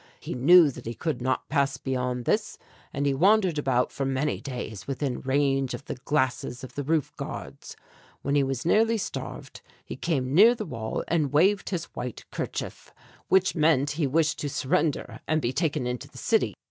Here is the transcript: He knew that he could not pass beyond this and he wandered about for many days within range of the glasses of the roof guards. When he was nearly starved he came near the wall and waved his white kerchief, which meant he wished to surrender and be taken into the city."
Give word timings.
He 0.19 0.33
knew 0.33 0.71
that 0.71 0.87
he 0.87 0.95
could 0.95 1.21
not 1.21 1.47
pass 1.47 1.77
beyond 1.77 2.25
this 2.25 2.57
and 2.91 3.05
he 3.05 3.13
wandered 3.13 3.59
about 3.59 3.91
for 3.91 4.03
many 4.03 4.41
days 4.41 4.87
within 4.87 5.21
range 5.21 5.75
of 5.75 5.85
the 5.85 5.93
glasses 5.93 6.63
of 6.63 6.73
the 6.73 6.81
roof 6.81 7.15
guards. 7.17 7.75
When 8.23 8.33
he 8.33 8.41
was 8.41 8.65
nearly 8.65 8.97
starved 8.97 9.61
he 9.85 9.95
came 9.95 10.33
near 10.33 10.55
the 10.55 10.65
wall 10.65 11.03
and 11.07 11.31
waved 11.31 11.69
his 11.69 11.85
white 11.93 12.25
kerchief, 12.31 12.91
which 13.27 13.53
meant 13.53 13.91
he 13.91 14.07
wished 14.07 14.39
to 14.39 14.49
surrender 14.49 15.19
and 15.27 15.39
be 15.39 15.53
taken 15.53 15.85
into 15.85 16.07
the 16.07 16.17
city." 16.17 16.55